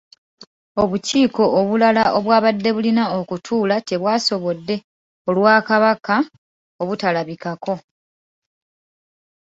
Obukiiko 0.81 1.43
obulala 1.59 2.03
obwabadde 2.17 2.69
bulina 2.75 3.03
okutuula 3.19 3.75
tebwasobodde 3.89 4.75
olw'ababaka 5.29 6.15
obutalabikako. 6.81 7.73